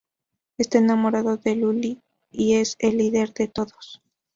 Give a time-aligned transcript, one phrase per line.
[0.57, 2.01] Está enamorado de Luli
[2.31, 4.01] y es el líder de todos.